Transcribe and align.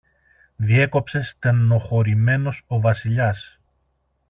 διέκοψε 0.55 1.21
στενοχωρεμένος 1.21 2.63
ο 2.67 2.79
Βασιλιάς. 2.79 3.59